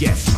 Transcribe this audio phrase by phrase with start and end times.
[0.00, 0.29] Yes.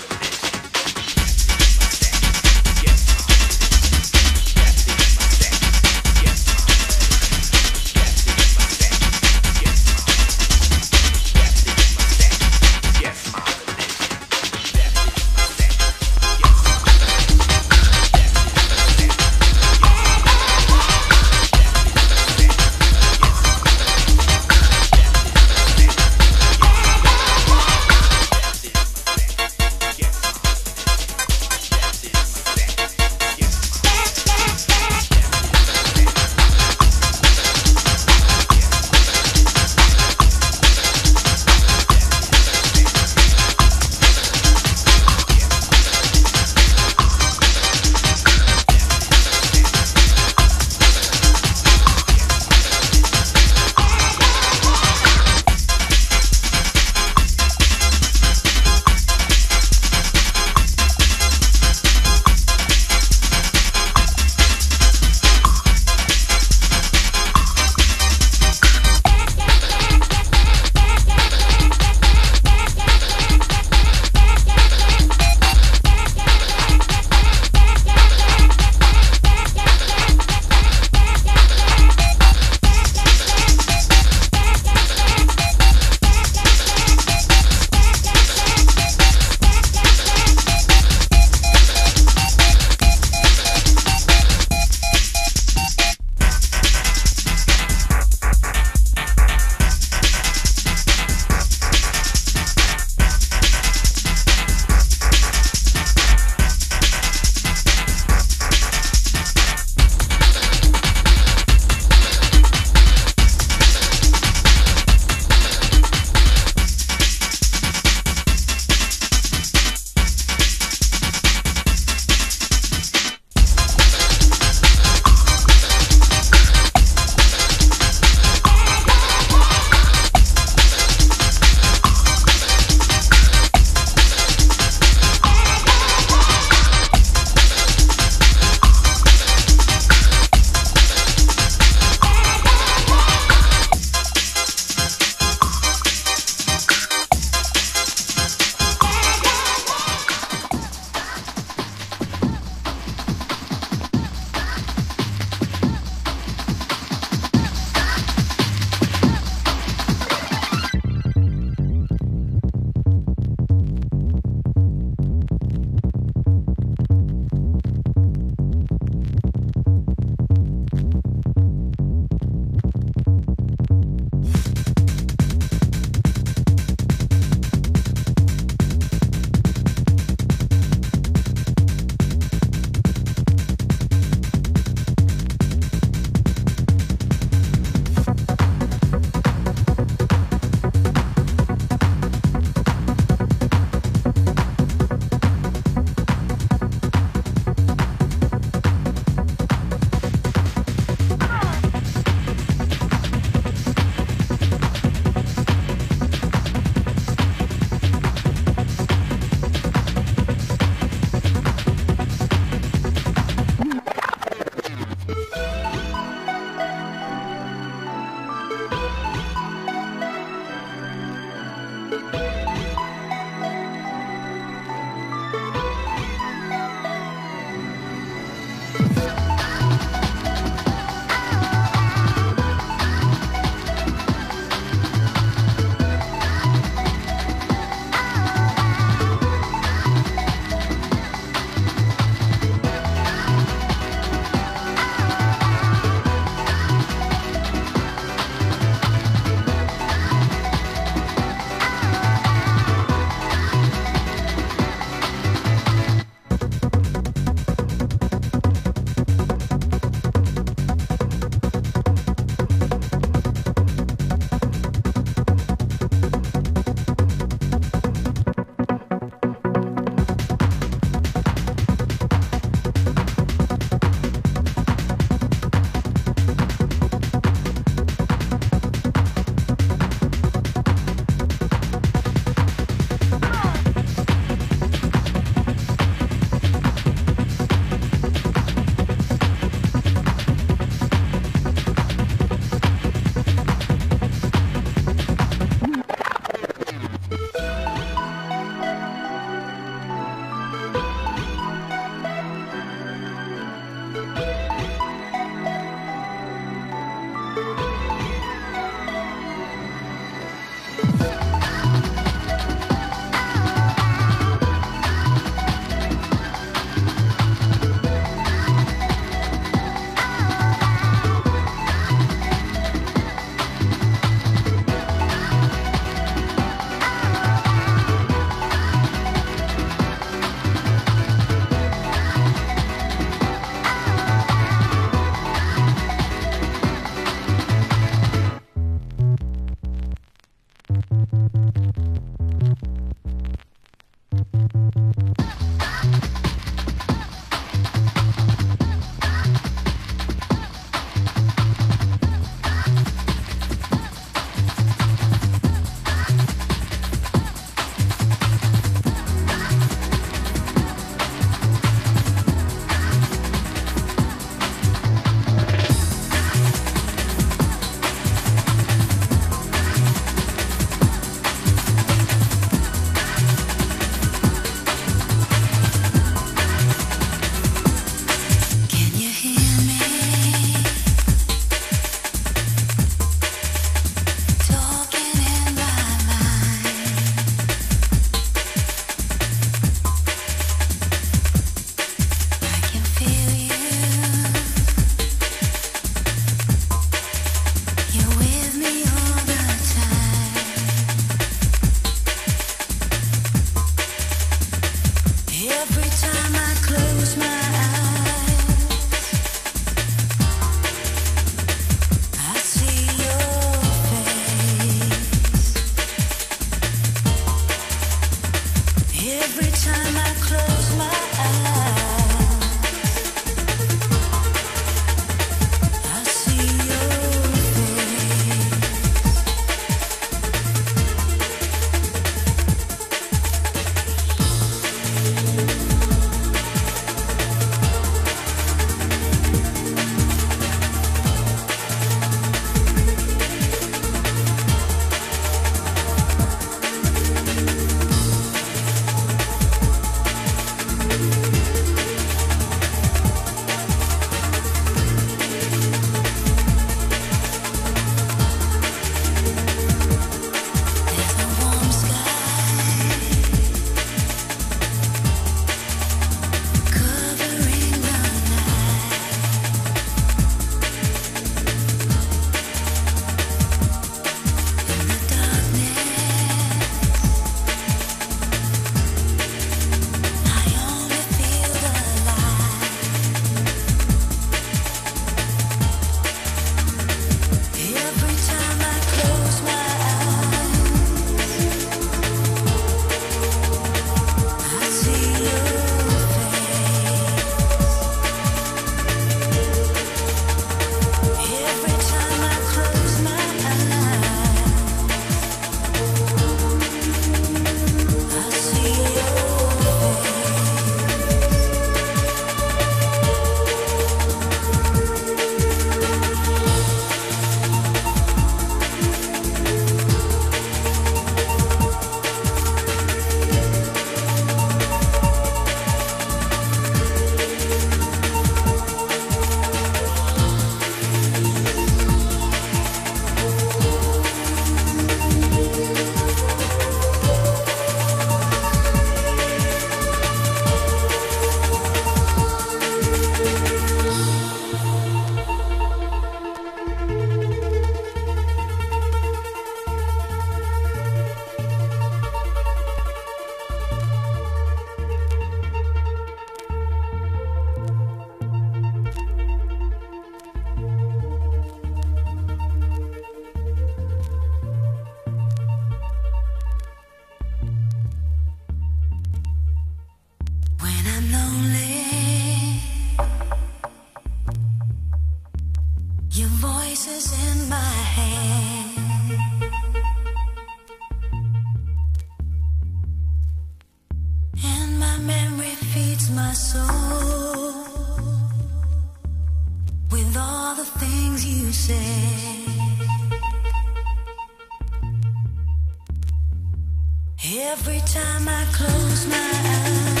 [598.11, 600.00] Time I close my eyes,